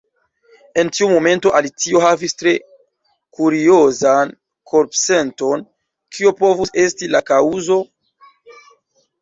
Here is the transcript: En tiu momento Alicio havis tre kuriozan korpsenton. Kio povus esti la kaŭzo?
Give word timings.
En 0.83 0.87
tiu 0.97 1.09
momento 1.09 1.51
Alicio 1.57 1.99
havis 2.05 2.33
tre 2.39 2.53
kuriozan 3.39 4.33
korpsenton. 4.73 5.65
Kio 6.19 6.35
povus 6.43 6.75
esti 6.87 7.13
la 7.19 7.23
kaŭzo? 7.31 7.83